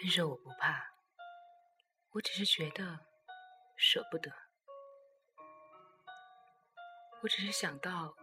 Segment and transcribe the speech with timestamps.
[0.00, 0.94] 分手我不怕，
[2.12, 3.00] 我只是觉得
[3.76, 4.32] 舍不得。
[7.20, 8.16] 我只是想到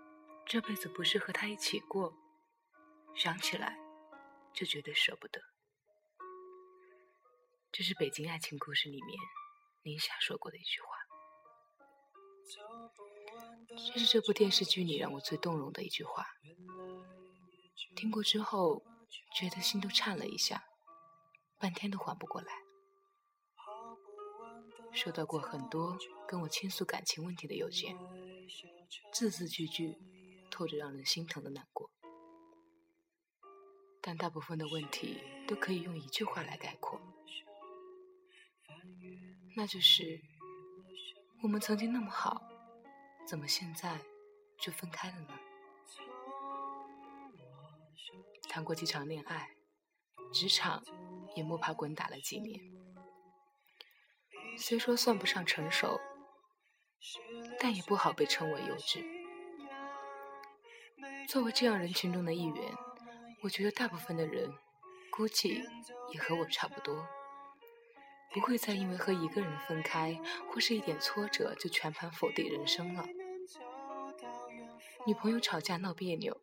[0.44, 2.16] 这辈子不是和他一起过，
[3.16, 3.78] 想起来
[4.56, 5.40] 就觉得舍不得。
[7.72, 9.20] 这是《北京爱情故事》里面
[9.84, 10.88] 宁夏说过的一句话，
[13.94, 16.26] 这是这部电视剧里让我最动容的一句话。
[17.96, 18.82] 听过之后，
[19.36, 20.64] 觉得心都颤了一下，
[21.58, 22.48] 半天都缓不过来。
[24.94, 27.96] 收到过很多跟我倾诉感情问题的邮件，
[29.14, 29.96] 字字句句
[30.50, 31.92] 透着让人心疼的难过，
[34.02, 37.00] 但大部分的问题都可以用一句话来概括，
[39.56, 40.20] 那就是
[41.44, 42.42] 我们曾经那么好，
[43.28, 44.00] 怎么现在
[44.60, 45.40] 就分开了呢？
[48.50, 49.52] 谈过几场恋爱，
[50.34, 50.84] 职场
[51.38, 52.60] 也摸爬滚打了几年。
[54.58, 56.02] 虽说算不上成熟，
[57.60, 59.06] 但也不好被称为幼稚。
[61.30, 62.74] 作为这样人群中的一员，
[63.44, 64.52] 我觉得大部分的人
[65.12, 65.64] 估计
[66.12, 67.08] 也和我差不多，
[68.34, 73.06] 不会再因为和一个人分开或是一点挫折就全盘否定人生了。
[75.06, 76.42] 女朋友吵架闹别扭。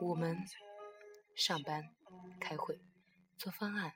[0.00, 0.36] 我们
[1.38, 1.94] 上班、
[2.40, 2.80] 开会、
[3.38, 3.92] 做方案、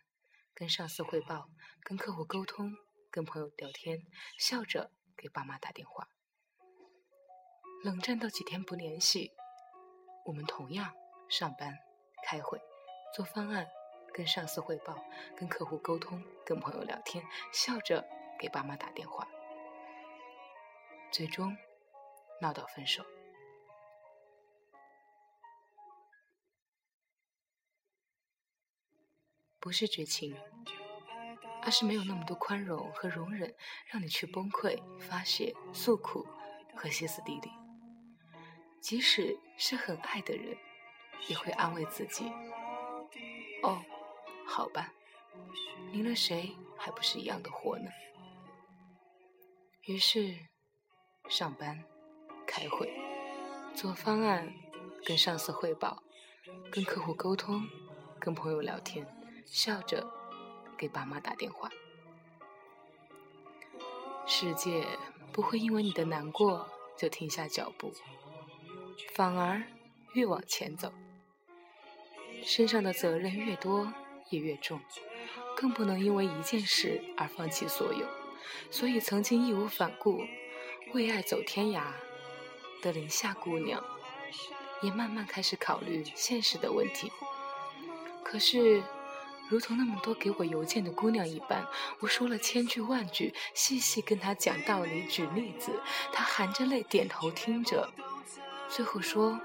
[0.54, 1.50] 跟上司汇报、
[1.82, 2.72] 跟客户沟通、
[3.10, 3.98] 跟朋友聊天，
[4.38, 6.06] 笑着给爸妈打电话。
[7.82, 9.32] 冷战到几天不联系，
[10.24, 10.94] 我们同样
[11.28, 11.76] 上班、
[12.24, 12.60] 开会、
[13.12, 13.66] 做方案、
[14.14, 15.04] 跟上司汇报、
[15.36, 18.06] 跟客户沟通、跟朋友聊天，笑着
[18.38, 19.26] 给爸妈打电话，
[21.10, 21.56] 最终
[22.40, 23.04] 闹到分手。
[29.62, 30.36] 不是绝情，
[31.62, 33.54] 而是没有那么多宽容和容忍，
[33.86, 36.26] 让你去崩溃、发泄、诉苦
[36.74, 37.48] 和歇斯底里。
[38.80, 40.58] 即使是很爱的人，
[41.28, 42.24] 也会安慰自己
[43.62, 43.80] ：“哦，
[44.44, 44.92] 好吧，
[45.92, 47.88] 离了谁还不是一样的活呢？”
[49.86, 50.36] 于是，
[51.28, 51.84] 上班、
[52.48, 52.92] 开会、
[53.76, 54.52] 做方案、
[55.04, 56.02] 跟上司汇报、
[56.68, 57.62] 跟客户沟通、
[58.18, 59.06] 跟朋友聊天。
[59.52, 60.10] 笑着
[60.78, 61.68] 给爸妈打电话，
[64.26, 64.86] 世界
[65.30, 67.92] 不会因为你的难过就停下脚步，
[69.12, 69.62] 反而
[70.14, 70.90] 越往前走。
[72.42, 73.92] 身上的责任越多
[74.30, 74.80] 也越重，
[75.54, 78.06] 更不能因为一件事而放弃所有。
[78.70, 80.22] 所以，曾经义无反顾
[80.94, 81.92] 为爱走天涯
[82.80, 83.84] 的林夏姑娘，
[84.80, 87.12] 也慢慢开始考虑现实的问题。
[88.24, 88.82] 可是。
[89.48, 91.66] 如同那么多给我邮件的姑娘一般，
[92.00, 95.70] 我说了千句万句，细细跟她讲道理、举例子，
[96.12, 97.92] 她含着泪点头听着，
[98.68, 99.38] 最后说：“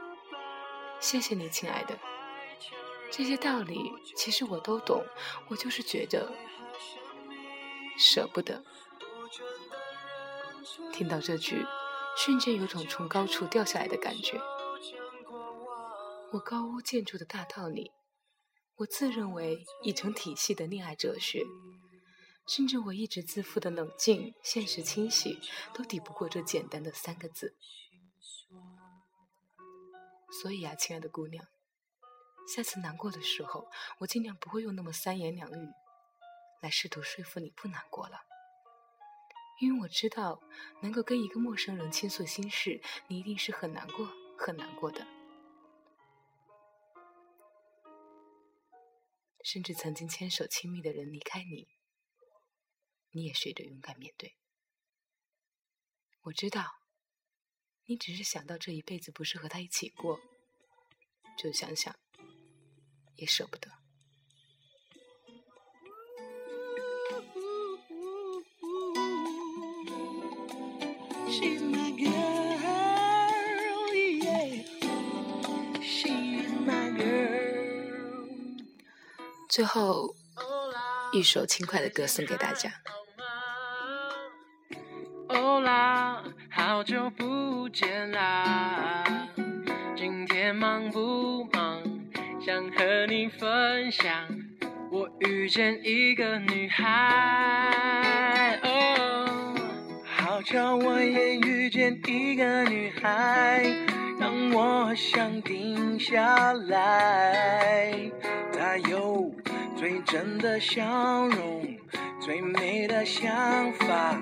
[1.02, 1.98] 谢谢你，亲爱的。”
[3.12, 5.04] 这些道理其实我都懂，
[5.50, 6.32] 我就是觉得
[7.98, 8.64] 舍不得。
[10.94, 11.66] 听到这句，
[12.16, 14.40] 瞬间有种从高处掉下来的感觉。
[16.32, 17.92] 我高屋建筑的大道理。
[18.78, 21.44] 我自认为已成体系的恋爱哲学，
[22.48, 25.40] 甚至我一直自负的冷静、现实清晰，
[25.74, 27.56] 都抵不过这简单的三个字。
[30.42, 31.44] 所以啊，亲爱的姑娘，
[32.56, 33.68] 下次难过的时候，
[33.98, 35.70] 我尽量不会用那么三言两语
[36.62, 38.20] 来试图说服你不难过了，
[39.60, 40.40] 因为我知道，
[40.84, 44.08] 能够跟一个陌生人倾诉心事，你一定是很难过、
[44.38, 45.17] 很难过的。
[49.50, 51.70] 甚至曾经牵手亲密的人离开你，
[53.12, 54.36] 你也学着勇敢面对。
[56.24, 56.82] 我知道，
[57.86, 60.20] 你只是想到这一辈子不是和他一起过，
[61.38, 61.98] 就想想
[63.16, 63.72] 也舍不得。
[79.58, 80.14] 最后
[81.12, 82.70] 一首轻快的歌送给大家。
[85.30, 89.04] 欧啦，好久不见啦！
[89.96, 91.82] 今天忙不忙？
[92.40, 94.28] 想和你分享，
[94.92, 98.60] 我遇见一个女孩。
[100.38, 103.66] 哦，好巧，我也遇见一个女孩，
[104.20, 107.92] 让我想定下来。
[108.56, 109.32] 她有。
[109.76, 110.84] 最真的笑
[111.28, 111.68] 容，
[112.20, 113.32] 最美的想
[113.74, 114.16] 法，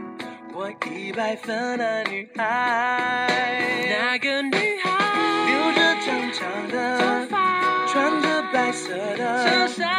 [0.53, 3.27] 我一百分的女孩。
[3.89, 4.89] 那个女孩，
[5.47, 9.89] 留着长长的头发，穿着白色的衬衫，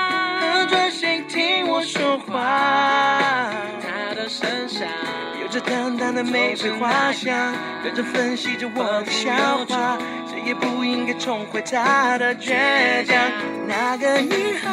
[0.40, 3.50] 很专心听我说话。
[3.82, 5.25] 她的身上有
[5.56, 9.32] 着淡淡的玫瑰花香，跟着分析着我的笑
[9.66, 9.96] 话，
[10.28, 13.16] 谁也不应该重回她的倔强。
[13.66, 14.68] 那个女孩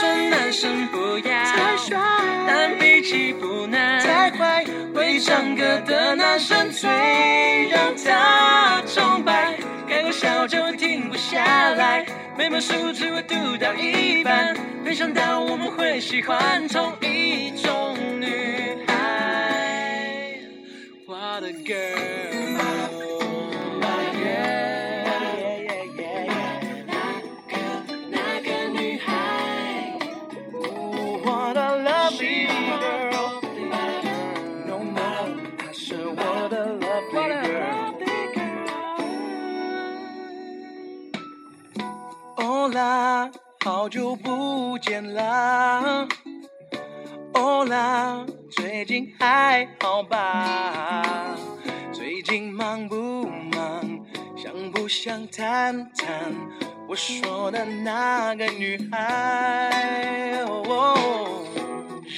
[0.00, 2.00] 说男生不要太帅，
[2.46, 4.64] 但脾气不难，太坏，
[4.94, 6.88] 会唱歌的男生最
[7.68, 9.54] 让她崇拜，
[9.86, 12.06] 开个笑就停不下来，
[12.38, 18.91] 每本书只会读到一半，没想到我们会喜欢同一种女孩。
[21.04, 24.62] What a girl, what a girl.
[28.10, 29.98] 那个女孩
[31.24, 32.46] ，What a lovely
[32.80, 33.40] girl.
[35.58, 37.40] 她是我的 lovely
[38.34, 38.62] girl。
[42.36, 43.30] 欧啦，
[43.64, 46.06] 好久不见啦。
[47.34, 51.34] 欧啦，最近还好吧？
[51.92, 54.04] 最近忙不忙？
[54.36, 56.34] 想不想谈谈
[56.86, 59.70] 我说的那个女孩？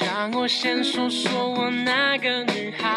[0.00, 2.88] 让我先说说我那个女孩，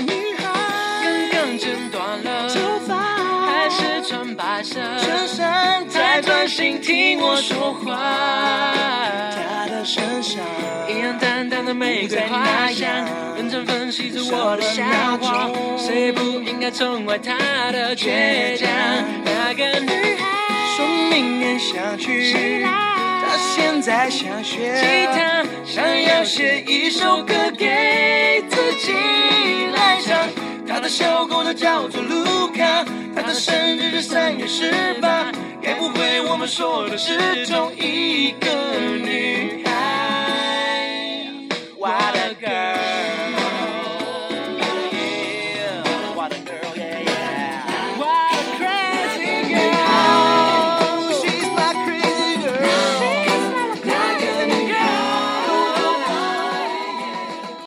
[0.00, 0.44] 女孩，
[1.02, 2.94] 刚刚剪断了头发
[3.46, 7.96] 还是穿白色衬衫太专心听我说话。
[9.32, 10.40] 她的身上
[10.88, 12.88] 一样淡淡的玫瑰花香，
[13.36, 14.84] 认真分析着我的笑
[15.18, 18.68] 话，谁不应该宠坏她的倔强？
[19.24, 20.26] 那个女孩，
[20.76, 28.92] 说明年想去，她现在想学吉他，想要写一首歌给自己
[30.76, 30.82] 他。
[30.82, 32.84] 的小狗他叫做卢卡，
[33.14, 34.70] 他的生日是三月十
[35.00, 35.32] 八，
[35.62, 38.50] 该不会我们说的是同一个
[39.02, 39.65] 女？